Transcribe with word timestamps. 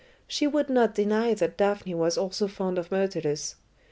She 0.27 0.47
would 0.47 0.67
not 0.67 0.95
deny 0.95 1.35
that 1.35 1.57
Daphne 1.57 1.93
was 1.93 2.17
also 2.17 2.47
fond 2.47 2.79
of 2.79 2.89
Myrtilus. 2.89 3.57